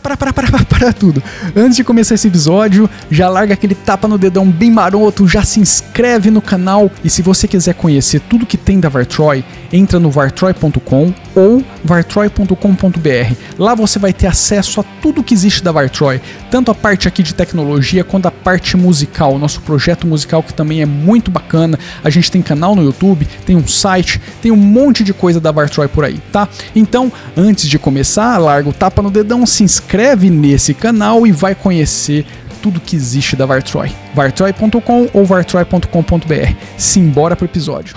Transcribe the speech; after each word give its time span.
para, 0.00 0.16
para, 0.16 0.32
para, 0.32 0.50
para, 0.50 0.64
para, 0.64 0.92
tudo. 0.92 1.22
Antes 1.54 1.76
de 1.76 1.84
começar 1.84 2.14
esse 2.14 2.28
episódio, 2.28 2.88
já 3.10 3.28
larga 3.28 3.54
aquele 3.54 3.74
tapa 3.74 4.08
no 4.08 4.18
dedão 4.18 4.50
bem 4.50 4.70
maroto, 4.70 5.28
já 5.28 5.42
se 5.42 5.60
inscreve 5.60 6.30
no 6.30 6.42
canal 6.42 6.90
e 7.04 7.10
se 7.10 7.22
você 7.22 7.46
quiser 7.46 7.74
conhecer 7.74 8.20
tudo 8.20 8.46
que 8.46 8.56
tem 8.56 8.80
da 8.80 8.88
Vartroy, 8.88 9.44
entra 9.72 10.00
no 10.00 10.10
vartroy.com 10.10 11.14
ou 11.34 11.62
vartroy.com.br. 11.84 13.34
Lá 13.58 13.74
você 13.74 13.98
vai 13.98 14.12
ter 14.12 14.26
acesso 14.26 14.80
a 14.80 14.84
tudo 15.02 15.22
que 15.22 15.34
existe 15.34 15.62
da 15.62 15.72
Vartroy, 15.72 16.20
tanto 16.50 16.70
a 16.70 16.74
parte 16.74 17.08
aqui 17.08 17.22
de 17.22 17.34
tecnologia 17.34 18.04
quanto 18.04 18.26
a 18.26 18.30
parte 18.30 18.76
musical, 18.76 19.38
nosso 19.38 19.60
projeto 19.60 20.06
musical 20.06 20.42
que 20.42 20.52
também 20.52 20.82
é 20.82 20.86
muito 20.86 21.30
bacana. 21.30 21.78
A 22.02 22.10
gente 22.10 22.30
tem 22.30 22.42
canal 22.42 22.74
no 22.74 22.82
YouTube, 22.82 23.26
tem 23.44 23.56
um 23.56 23.66
site, 23.66 24.20
tem 24.42 24.50
um 24.50 24.56
monte 24.56 25.02
de 25.04 25.12
coisa 25.12 25.40
da 25.40 25.50
Vartroy 25.50 25.88
por 25.88 26.04
aí, 26.04 26.18
tá? 26.32 26.48
Então, 26.74 27.12
antes 27.36 27.68
de 27.68 27.78
começar, 27.78 28.38
larga 28.38 28.68
o 28.68 28.72
tapa 28.72 29.02
no 29.02 29.10
dedão, 29.10 29.46
se 29.46 29.62
inscreve 29.62 30.30
nesse 30.30 30.74
canal 30.74 31.26
e 31.26 31.32
vai 31.32 31.54
conhecer 31.54 32.26
tudo 32.62 32.80
que 32.80 32.94
existe 32.94 33.36
da 33.36 33.46
Vartroy. 33.46 33.90
vartroy.com 34.14 35.08
ou 35.12 35.24
vartroy.com.br. 35.24 36.54
Simbora 36.76 37.34
pro 37.34 37.46
episódio. 37.46 37.94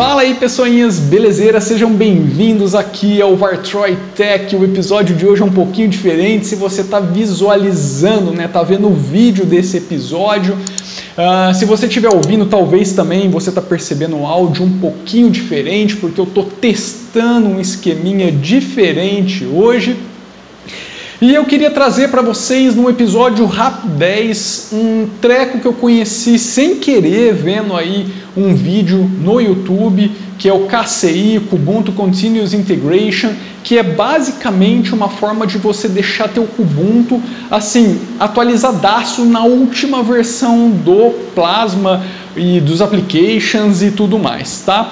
Fala 0.00 0.22
aí 0.22 0.32
pessoinhas, 0.32 0.98
belezeira? 0.98 1.60
Sejam 1.60 1.92
bem-vindos 1.92 2.74
aqui 2.74 3.20
ao 3.20 3.36
Vartroy 3.36 3.98
Tech. 4.16 4.56
O 4.56 4.64
episódio 4.64 5.14
de 5.14 5.26
hoje 5.26 5.42
é 5.42 5.44
um 5.44 5.52
pouquinho 5.52 5.90
diferente. 5.90 6.46
Se 6.46 6.56
você 6.56 6.80
está 6.80 6.98
visualizando, 7.00 8.32
né, 8.32 8.48
tá 8.48 8.62
vendo 8.62 8.88
o 8.88 8.94
vídeo 8.94 9.44
desse 9.44 9.76
episódio, 9.76 10.54
uh, 10.54 11.54
se 11.54 11.66
você 11.66 11.84
estiver 11.84 12.08
ouvindo, 12.08 12.46
talvez 12.46 12.94
também 12.94 13.28
você 13.28 13.50
está 13.50 13.60
percebendo 13.60 14.16
o 14.16 14.26
áudio 14.26 14.64
um 14.64 14.78
pouquinho 14.78 15.28
diferente, 15.28 15.96
porque 15.96 16.18
eu 16.18 16.24
estou 16.24 16.44
testando 16.44 17.48
um 17.48 17.60
esqueminha 17.60 18.32
diferente 18.32 19.44
hoje. 19.44 19.98
E 21.22 21.34
eu 21.34 21.44
queria 21.44 21.70
trazer 21.70 22.08
para 22.08 22.22
vocês 22.22 22.74
num 22.74 22.88
episódio 22.88 23.44
rápido 23.44 23.90
10 23.90 24.70
um 24.72 25.06
treco 25.20 25.58
que 25.60 25.66
eu 25.66 25.74
conheci 25.74 26.38
sem 26.38 26.76
querer 26.76 27.34
vendo 27.34 27.76
aí 27.76 28.10
um 28.34 28.54
vídeo 28.54 28.98
no 29.20 29.38
YouTube 29.38 30.10
que 30.38 30.48
é 30.48 30.54
o 30.54 30.66
KCI, 30.66 31.38
Kubuntu 31.50 31.92
Continuous 31.92 32.54
Integration, 32.54 33.34
que 33.62 33.76
é 33.76 33.82
basicamente 33.82 34.94
uma 34.94 35.10
forma 35.10 35.46
de 35.46 35.58
você 35.58 35.86
deixar 35.86 36.28
teu 36.28 36.44
Kubuntu 36.44 37.22
assim 37.50 38.00
atualizadaço 38.18 39.26
na 39.26 39.44
última 39.44 40.02
versão 40.02 40.70
do 40.70 41.10
Plasma 41.34 42.02
e 42.34 42.58
dos 42.60 42.80
applications 42.80 43.82
e 43.82 43.90
tudo 43.90 44.18
mais, 44.18 44.62
tá? 44.64 44.90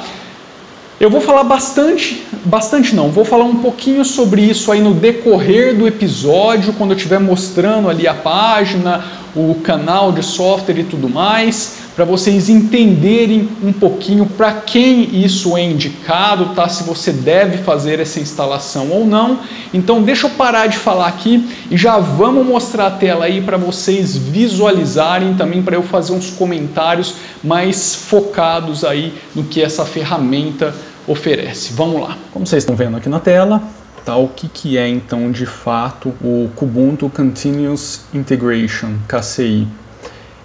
Eu 1.01 1.09
vou 1.09 1.21
falar 1.21 1.45
bastante, 1.45 2.27
bastante 2.45 2.93
não, 2.93 3.09
vou 3.09 3.25
falar 3.25 3.45
um 3.45 3.57
pouquinho 3.57 4.05
sobre 4.05 4.43
isso 4.43 4.73
aí 4.73 4.81
no 4.81 4.93
decorrer 4.93 5.77
do 5.77 5.87
episódio, 5.87 6.73
quando 6.73 6.91
eu 6.91 6.97
estiver 6.97 7.21
mostrando 7.21 7.89
ali 7.89 8.09
a 8.09 8.15
página, 8.15 9.05
o 9.37 9.55
canal 9.63 10.11
de 10.11 10.25
software 10.25 10.81
e 10.81 10.83
tudo 10.83 11.09
mais, 11.09 11.88
para 11.99 12.05
vocês 12.05 12.49
entenderem 12.49 13.49
um 13.61 13.73
pouquinho 13.73 14.25
para 14.25 14.53
quem 14.53 15.21
isso 15.21 15.57
é 15.57 15.65
indicado, 15.65 16.55
tá? 16.55 16.69
Se 16.69 16.85
você 16.85 17.11
deve 17.11 17.59
fazer 17.59 17.99
essa 17.99 18.21
instalação 18.21 18.89
ou 18.93 19.05
não. 19.05 19.41
Então 19.75 20.01
deixa 20.01 20.29
eu 20.29 20.31
parar 20.31 20.69
de 20.69 20.77
falar 20.77 21.09
aqui 21.09 21.45
e 21.69 21.77
já 21.77 21.99
vamos 21.99 22.47
mostrar 22.47 22.87
a 22.87 22.91
tela 22.93 23.25
aí 23.25 23.41
para 23.41 23.57
vocês 23.57 24.17
visualizarem 24.17 25.35
também 25.35 25.61
para 25.61 25.75
eu 25.75 25.83
fazer 25.83 26.13
uns 26.13 26.31
comentários 26.31 27.17
mais 27.43 27.97
focados 27.97 28.85
aí 28.85 29.13
no 29.35 29.43
que 29.43 29.61
essa 29.61 29.85
ferramenta 29.85 30.73
oferece. 31.05 31.73
Vamos 31.73 32.01
lá. 32.01 32.17
Como 32.33 32.47
vocês 32.47 32.63
estão 32.63 32.77
vendo 32.77 32.97
aqui 32.97 33.09
na 33.09 33.19
tela, 33.19 33.61
tá? 34.05 34.15
O 34.15 34.29
que, 34.29 34.47
que 34.47 34.79
é 34.79 34.89
então 34.89 35.33
de 35.33 35.47
fato 35.47 36.15
o 36.23 36.49
Kubuntu 36.55 37.11
Continuous 37.11 38.03
Integration, 38.15 38.99
KCI? 39.09 39.67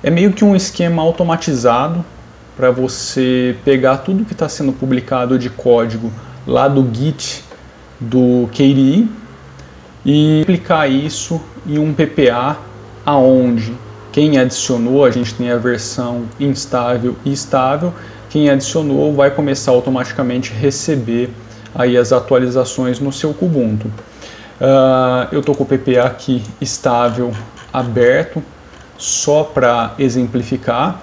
É 0.04 0.12
meio 0.12 0.34
que 0.34 0.44
um 0.44 0.56
esquema 0.56 1.02
automatizado 1.02 2.04
para 2.58 2.70
você 2.70 3.56
pegar 3.64 4.00
tudo 4.00 4.26
que 4.26 4.34
está 4.34 4.50
sendo 4.50 4.74
publicado 4.74 5.40
de 5.40 5.50
código 5.50 6.12
lá 6.46 6.68
do 6.68 6.88
Git 6.94 7.44
do 8.00 8.50
KDE 8.52 9.10
e 10.06 10.42
aplicar 10.44 10.88
isso 10.88 11.42
em 11.66 11.80
um 11.80 11.94
PPA 11.94 12.58
aonde 13.06 13.74
quem 14.14 14.38
adicionou, 14.38 15.04
a 15.04 15.10
gente 15.10 15.34
tem 15.34 15.50
a 15.50 15.58
versão 15.58 16.26
instável 16.40 17.16
e 17.26 17.34
estável, 17.34 17.92
quem 18.30 18.48
adicionou 18.48 19.12
vai 19.12 19.32
começar 19.32 19.72
automaticamente 19.72 20.52
a 20.52 20.60
receber 20.60 21.32
aí 21.74 21.98
as 21.98 22.12
atualizações 22.14 23.00
no 23.00 23.12
seu 23.12 23.34
Kubuntu. 23.34 23.88
Uh, 24.62 25.28
eu 25.32 25.40
estou 25.40 25.56
com 25.56 25.64
o 25.64 25.66
PPA 25.66 26.04
aqui 26.04 26.44
estável 26.62 27.32
aberto, 27.74 28.44
só 29.04 29.44
para 29.44 29.94
exemplificar. 30.00 31.02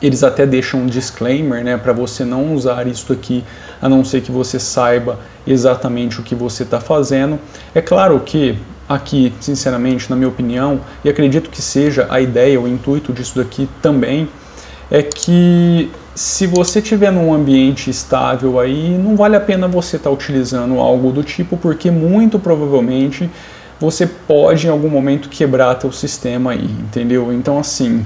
Eles 0.00 0.22
até 0.22 0.46
deixam 0.46 0.82
um 0.82 0.86
disclaimer 0.86 1.64
né, 1.64 1.76
para 1.76 1.92
você 1.92 2.24
não 2.24 2.54
usar 2.54 2.86
isso 2.86 3.12
aqui, 3.12 3.42
a 3.82 3.88
não 3.88 4.04
ser 4.04 4.20
que 4.20 4.30
você 4.30 4.60
saiba 4.60 5.18
exatamente 5.44 6.20
o 6.20 6.22
que 6.22 6.36
você 6.36 6.62
está 6.62 6.78
fazendo. 6.78 7.40
É 7.74 7.82
claro 7.82 8.20
que 8.20 8.56
aqui, 8.88 9.34
sinceramente, 9.40 10.08
na 10.08 10.14
minha 10.14 10.28
opinião, 10.28 10.80
e 11.04 11.08
acredito 11.08 11.50
que 11.50 11.60
seja 11.60 12.06
a 12.08 12.20
ideia, 12.20 12.60
o 12.60 12.68
intuito 12.68 13.12
disso 13.12 13.36
daqui 13.36 13.68
também, 13.82 14.28
é 14.88 15.02
que 15.02 15.90
se 16.14 16.46
você 16.46 16.80
tiver 16.80 17.10
num 17.10 17.34
ambiente 17.34 17.90
estável 17.90 18.60
aí, 18.60 18.96
não 18.96 19.16
vale 19.16 19.34
a 19.34 19.40
pena 19.40 19.66
você 19.66 19.96
estar 19.96 20.08
tá 20.08 20.14
utilizando 20.14 20.78
algo 20.78 21.10
do 21.10 21.24
tipo, 21.24 21.56
porque 21.56 21.90
muito 21.90 22.38
provavelmente 22.38 23.28
você 23.80 24.06
pode 24.06 24.66
em 24.66 24.70
algum 24.70 24.88
momento 24.88 25.28
quebrar 25.28 25.74
teu 25.76 25.92
sistema 25.92 26.52
aí, 26.52 26.64
entendeu? 26.64 27.32
Então 27.32 27.58
assim, 27.58 28.04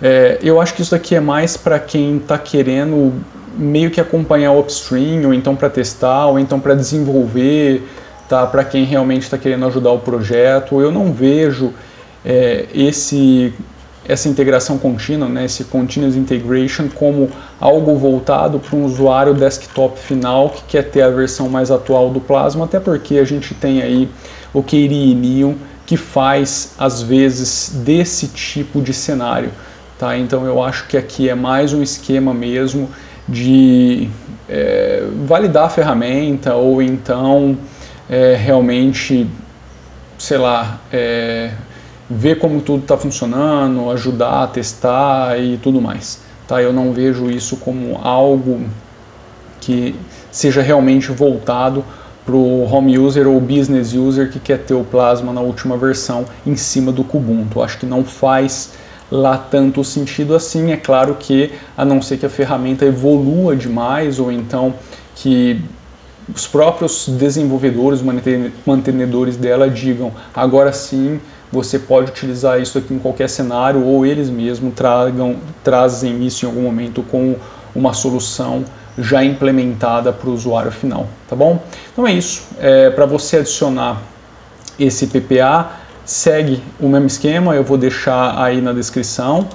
é, 0.00 0.38
eu 0.42 0.60
acho 0.60 0.74
que 0.74 0.82
isso 0.82 0.90
daqui 0.90 1.14
é 1.14 1.20
mais 1.20 1.56
para 1.56 1.78
quem 1.78 2.16
está 2.16 2.36
querendo 2.36 3.12
meio 3.56 3.90
que 3.90 4.00
acompanhar 4.00 4.52
o 4.52 4.60
upstream, 4.60 5.26
ou 5.26 5.34
então 5.34 5.54
para 5.54 5.70
testar, 5.70 6.26
ou 6.26 6.38
então 6.38 6.58
para 6.58 6.74
desenvolver, 6.74 7.82
tá? 8.28 8.46
Para 8.46 8.64
quem 8.64 8.84
realmente 8.84 9.22
está 9.22 9.38
querendo 9.38 9.66
ajudar 9.66 9.90
o 9.92 9.98
projeto. 9.98 10.80
Eu 10.80 10.90
não 10.90 11.12
vejo 11.12 11.72
é, 12.24 12.66
esse 12.74 13.52
essa 14.06 14.28
integração 14.28 14.78
contínua, 14.78 15.28
né, 15.28 15.44
esse 15.44 15.64
continuous 15.64 16.16
integration, 16.16 16.88
como 16.88 17.30
algo 17.60 17.96
voltado 17.96 18.58
para 18.58 18.76
um 18.76 18.84
usuário 18.84 19.34
desktop 19.34 19.98
final 19.98 20.50
que 20.50 20.62
quer 20.64 20.90
ter 20.90 21.02
a 21.02 21.10
versão 21.10 21.48
mais 21.48 21.70
atual 21.70 22.10
do 22.10 22.20
Plasma, 22.20 22.64
até 22.64 22.80
porque 22.80 23.18
a 23.18 23.24
gente 23.24 23.54
tem 23.54 23.80
aí 23.80 24.08
o 24.52 24.62
KDE 24.62 25.14
Neo 25.14 25.56
que 25.86 25.96
faz 25.96 26.74
às 26.78 27.02
vezes 27.02 27.82
desse 27.84 28.28
tipo 28.28 28.80
de 28.80 28.92
cenário, 28.92 29.50
tá? 29.98 30.16
Então 30.16 30.46
eu 30.46 30.62
acho 30.62 30.86
que 30.86 30.96
aqui 30.96 31.28
é 31.28 31.34
mais 31.34 31.72
um 31.72 31.82
esquema 31.82 32.34
mesmo 32.34 32.88
de 33.28 34.08
é, 34.48 35.04
validar 35.26 35.66
a 35.66 35.68
ferramenta 35.68 36.54
ou 36.54 36.82
então 36.82 37.56
é, 38.08 38.34
realmente, 38.34 39.26
sei 40.18 40.38
lá, 40.38 40.80
é, 40.92 41.50
ver 42.12 42.38
como 42.38 42.60
tudo 42.60 42.82
está 42.82 42.96
funcionando, 42.96 43.90
ajudar 43.90 44.48
testar 44.48 45.38
e 45.38 45.56
tudo 45.58 45.80
mais. 45.80 46.20
Tá? 46.46 46.62
Eu 46.62 46.72
não 46.72 46.92
vejo 46.92 47.30
isso 47.30 47.56
como 47.56 47.98
algo 48.02 48.60
que 49.60 49.94
seja 50.30 50.60
realmente 50.60 51.10
voltado 51.12 51.84
para 52.24 52.34
o 52.34 52.64
home 52.64 52.98
user 52.98 53.26
ou 53.26 53.40
business 53.40 53.92
user 53.92 54.30
que 54.30 54.38
quer 54.38 54.58
ter 54.58 54.74
o 54.74 54.84
Plasma 54.84 55.32
na 55.32 55.40
última 55.40 55.76
versão 55.76 56.24
em 56.46 56.56
cima 56.56 56.92
do 56.92 57.02
Kubuntu. 57.02 57.62
Acho 57.62 57.78
que 57.78 57.86
não 57.86 58.04
faz 58.04 58.72
lá 59.10 59.36
tanto 59.36 59.82
sentido 59.82 60.34
assim. 60.34 60.72
É 60.72 60.76
claro 60.76 61.16
que, 61.18 61.52
a 61.76 61.84
não 61.84 62.00
ser 62.00 62.18
que 62.18 62.26
a 62.26 62.30
ferramenta 62.30 62.84
evolua 62.84 63.56
demais 63.56 64.18
ou 64.18 64.30
então 64.30 64.74
que 65.16 65.60
os 66.32 66.46
próprios 66.46 67.08
desenvolvedores, 67.08 68.00
mantenedores 68.64 69.36
dela 69.36 69.68
digam 69.68 70.12
agora 70.34 70.72
sim 70.72 71.20
você 71.52 71.78
pode 71.78 72.10
utilizar 72.10 72.60
isso 72.60 72.78
aqui 72.78 72.94
em 72.94 72.98
qualquer 72.98 73.28
cenário 73.28 73.84
ou 73.84 74.06
eles 74.06 74.30
mesmos 74.30 74.74
tragam, 74.74 75.36
trazem 75.62 76.26
isso 76.26 76.46
em 76.46 76.48
algum 76.48 76.62
momento 76.62 77.02
com 77.02 77.36
uma 77.74 77.92
solução 77.92 78.64
já 78.98 79.22
implementada 79.22 80.12
para 80.12 80.28
o 80.28 80.32
usuário 80.32 80.72
final, 80.72 81.06
tá 81.28 81.36
bom? 81.36 81.62
Então 81.92 82.06
é 82.06 82.12
isso. 82.12 82.46
É, 82.58 82.90
para 82.90 83.06
você 83.06 83.38
adicionar 83.38 84.00
esse 84.78 85.06
PPA, 85.06 85.72
segue 86.04 86.62
o 86.80 86.88
mesmo 86.88 87.06
esquema, 87.06 87.54
eu 87.54 87.62
vou 87.62 87.76
deixar 87.76 88.42
aí 88.42 88.60
na 88.60 88.72
descrição, 88.72 89.46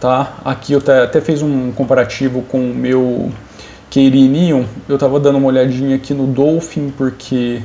tá? 0.00 0.34
Aqui 0.44 0.74
eu 0.74 0.82
até 1.04 1.20
fiz 1.20 1.42
um 1.42 1.72
comparativo 1.72 2.42
com 2.42 2.58
o 2.58 2.74
meu 2.74 3.30
Neon, 3.94 4.64
eu 4.86 4.96
estava 4.96 5.18
dando 5.18 5.38
uma 5.38 5.48
olhadinha 5.48 5.96
aqui 5.96 6.12
no 6.12 6.26
Dolphin 6.26 6.92
porque 6.98 7.62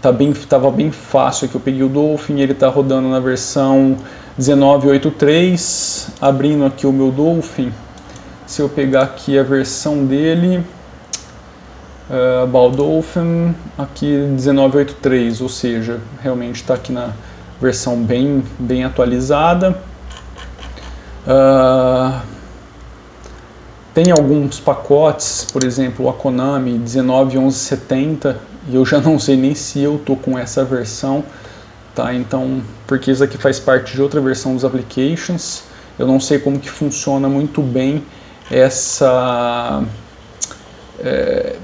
tá 0.00 0.12
bem, 0.12 0.32
tava 0.32 0.70
bem 0.70 0.90
fácil 0.90 1.46
aqui. 1.46 1.54
Eu 1.54 1.60
peguei 1.60 1.82
o 1.82 1.88
Dolphin, 1.88 2.40
ele 2.40 2.52
está 2.52 2.68
rodando 2.68 3.08
na 3.08 3.20
versão 3.20 3.96
19.8.3, 4.38 6.08
abrindo 6.20 6.64
aqui 6.64 6.86
o 6.86 6.92
meu 6.92 7.10
Dolphin. 7.10 7.72
Se 8.46 8.62
eu 8.62 8.68
pegar 8.68 9.02
aqui 9.02 9.38
a 9.38 9.42
versão 9.42 10.06
dele, 10.06 10.64
uh, 12.08 12.46
Baldolphin, 12.46 13.54
aqui 13.76 14.06
19.8.3, 14.06 15.42
ou 15.42 15.48
seja, 15.48 16.00
realmente 16.22 16.56
está 16.56 16.74
aqui 16.74 16.92
na 16.92 17.12
versão 17.60 17.96
bem, 18.02 18.42
bem 18.58 18.84
atualizada. 18.84 19.78
Uh, 21.26 22.20
tem 23.92 24.10
alguns 24.12 24.60
pacotes, 24.60 25.46
por 25.52 25.64
exemplo, 25.64 26.06
o 26.06 26.08
Akonami 26.08 26.78
19.11.70, 26.78 28.36
e 28.68 28.74
eu 28.74 28.84
já 28.84 29.00
não 29.00 29.18
sei 29.18 29.36
nem 29.36 29.54
se 29.54 29.80
eu 29.80 30.00
tô 30.04 30.14
com 30.16 30.38
essa 30.38 30.64
versão, 30.64 31.24
tá? 31.94 32.14
Então, 32.14 32.62
porque 32.86 33.10
isso 33.10 33.24
aqui 33.24 33.38
faz 33.38 33.58
parte 33.58 33.94
de 33.94 34.02
outra 34.02 34.20
versão 34.20 34.54
dos 34.54 34.64
applications, 34.64 35.62
eu 35.98 36.06
não 36.06 36.20
sei 36.20 36.38
como 36.38 36.58
que 36.58 36.70
funciona 36.70 37.28
muito 37.28 37.62
bem 37.62 38.04
essa 38.50 39.82
é, 41.00 41.56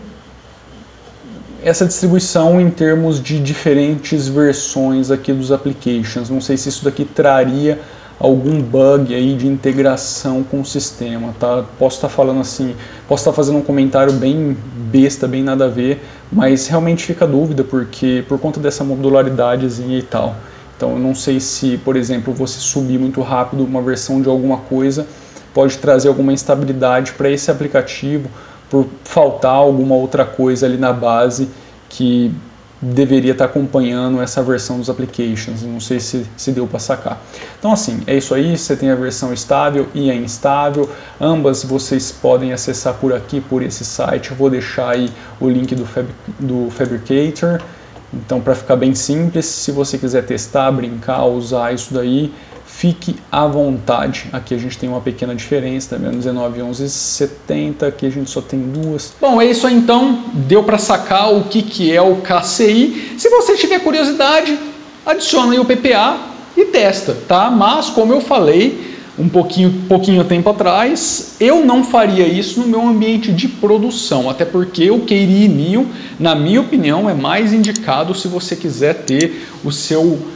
essa 1.62 1.86
distribuição 1.86 2.60
em 2.60 2.70
termos 2.70 3.22
de 3.22 3.40
diferentes 3.40 4.28
versões 4.28 5.10
aqui 5.10 5.32
dos 5.32 5.50
applications. 5.50 6.28
Não 6.28 6.40
sei 6.40 6.58
se 6.58 6.68
isso 6.68 6.84
daqui 6.84 7.06
traria 7.06 7.80
algum 8.18 8.60
bug 8.60 9.14
aí 9.14 9.34
de 9.34 9.46
integração 9.46 10.42
com 10.42 10.60
o 10.60 10.64
sistema, 10.64 11.34
tá? 11.38 11.64
Posso 11.78 11.96
estar 11.96 12.08
tá 12.08 12.14
falando 12.14 12.40
assim, 12.40 12.74
posso 13.08 13.22
estar 13.22 13.32
tá 13.32 13.36
fazendo 13.36 13.58
um 13.58 13.62
comentário 13.62 14.12
bem 14.12 14.56
besta, 14.90 15.26
bem 15.26 15.42
nada 15.42 15.66
a 15.66 15.68
ver, 15.68 16.02
mas 16.30 16.68
realmente 16.68 17.04
fica 17.04 17.26
dúvida 17.26 17.64
porque 17.64 18.24
por 18.28 18.38
conta 18.38 18.60
dessa 18.60 18.84
modularidadezinha 18.84 19.98
e 19.98 20.02
tal. 20.02 20.36
Então 20.76 20.92
eu 20.92 20.98
não 20.98 21.14
sei 21.14 21.40
se, 21.40 21.78
por 21.78 21.96
exemplo, 21.96 22.32
você 22.32 22.58
subir 22.58 22.98
muito 22.98 23.20
rápido 23.20 23.64
uma 23.64 23.82
versão 23.82 24.20
de 24.20 24.28
alguma 24.28 24.58
coisa 24.58 25.06
pode 25.52 25.78
trazer 25.78 26.08
alguma 26.08 26.32
instabilidade 26.32 27.12
para 27.12 27.30
esse 27.30 27.50
aplicativo 27.50 28.28
por 28.68 28.86
faltar 29.04 29.54
alguma 29.54 29.94
outra 29.94 30.24
coisa 30.24 30.66
ali 30.66 30.76
na 30.76 30.92
base 30.92 31.48
que 31.88 32.34
deveria 32.92 33.32
estar 33.32 33.46
acompanhando 33.46 34.20
essa 34.20 34.42
versão 34.42 34.78
dos 34.78 34.90
applications. 34.90 35.62
Não 35.62 35.80
sei 35.80 35.98
se, 35.98 36.26
se 36.36 36.52
deu 36.52 36.66
para 36.66 36.78
sacar. 36.78 37.20
Então, 37.58 37.72
assim, 37.72 38.02
é 38.06 38.16
isso 38.16 38.34
aí. 38.34 38.56
Você 38.56 38.76
tem 38.76 38.90
a 38.90 38.94
versão 38.94 39.32
estável 39.32 39.88
e 39.94 40.10
a 40.10 40.14
instável. 40.14 40.88
Ambas 41.20 41.64
vocês 41.64 42.12
podem 42.12 42.52
acessar 42.52 42.94
por 42.94 43.12
aqui, 43.12 43.40
por 43.40 43.62
esse 43.62 43.84
site. 43.84 44.30
Eu 44.30 44.36
vou 44.36 44.50
deixar 44.50 44.90
aí 44.90 45.10
o 45.40 45.48
link 45.48 45.74
do, 45.74 45.86
Fab, 45.86 46.06
do 46.38 46.68
Fabricator. 46.70 47.60
Então, 48.12 48.40
para 48.40 48.54
ficar 48.54 48.76
bem 48.76 48.94
simples, 48.94 49.46
se 49.46 49.72
você 49.72 49.96
quiser 49.96 50.24
testar, 50.24 50.70
brincar, 50.70 51.24
usar 51.24 51.72
isso 51.72 51.92
daí, 51.92 52.32
fique 52.76 53.16
à 53.30 53.46
vontade. 53.46 54.26
Aqui 54.32 54.54
a 54.54 54.58
gente 54.58 54.76
tem 54.76 54.88
uma 54.88 55.00
pequena 55.00 55.34
diferença, 55.34 55.96
tá 55.96 56.08
19 56.08 56.60
11 56.60 56.88
70, 56.88 57.86
aqui 57.86 58.06
a 58.06 58.10
gente 58.10 58.28
só 58.28 58.40
tem 58.40 58.60
duas. 58.60 59.12
Bom, 59.20 59.40
é 59.40 59.46
isso 59.46 59.66
aí 59.66 59.74
então, 59.74 60.24
deu 60.34 60.64
para 60.64 60.76
sacar 60.76 61.32
o 61.32 61.44
que, 61.44 61.62
que 61.62 61.92
é 61.92 62.02
o 62.02 62.16
KCI. 62.16 63.14
Se 63.16 63.28
você 63.30 63.56
tiver 63.56 63.78
curiosidade, 63.78 64.58
adiciona 65.06 65.52
aí 65.52 65.58
o 65.58 65.64
PPA 65.64 66.18
e 66.56 66.64
testa, 66.66 67.16
tá? 67.28 67.50
Mas 67.50 67.90
como 67.90 68.12
eu 68.12 68.20
falei, 68.20 68.94
um 69.16 69.28
pouquinho, 69.28 69.72
pouquinho 69.88 70.24
tempo 70.24 70.50
atrás, 70.50 71.36
eu 71.38 71.64
não 71.64 71.84
faria 71.84 72.26
isso 72.26 72.60
no 72.60 72.66
meu 72.66 72.86
ambiente 72.86 73.32
de 73.32 73.46
produção, 73.46 74.28
até 74.28 74.44
porque 74.44 74.90
o 74.90 75.00
Keiri 75.00 75.46
Neo, 75.48 75.86
na 76.18 76.34
minha 76.34 76.60
opinião, 76.60 77.08
é 77.08 77.14
mais 77.14 77.52
indicado 77.52 78.14
se 78.14 78.26
você 78.26 78.56
quiser 78.56 79.04
ter 79.04 79.46
o 79.64 79.70
seu 79.70 80.33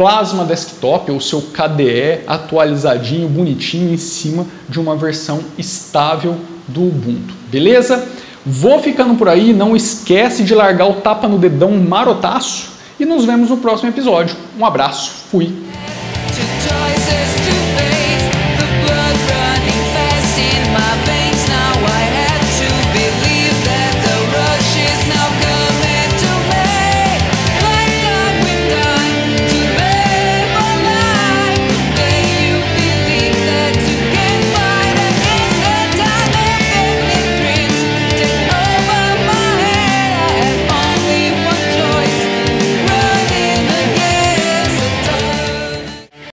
Plasma 0.00 0.46
Desktop 0.46 1.12
ou 1.12 1.20
seu 1.20 1.42
KDE 1.42 2.20
atualizadinho, 2.26 3.28
bonitinho 3.28 3.92
em 3.92 3.98
cima 3.98 4.46
de 4.66 4.80
uma 4.80 4.96
versão 4.96 5.40
estável 5.58 6.38
do 6.66 6.84
Ubuntu, 6.84 7.34
beleza? 7.50 8.08
Vou 8.46 8.80
ficando 8.80 9.14
por 9.16 9.28
aí, 9.28 9.52
não 9.52 9.76
esquece 9.76 10.42
de 10.42 10.54
largar 10.54 10.86
o 10.86 11.02
tapa 11.02 11.28
no 11.28 11.38
dedão 11.38 11.72
marotaço 11.72 12.70
e 12.98 13.04
nos 13.04 13.26
vemos 13.26 13.50
no 13.50 13.58
próximo 13.58 13.90
episódio. 13.90 14.34
Um 14.58 14.64
abraço, 14.64 15.10
fui! 15.30 15.69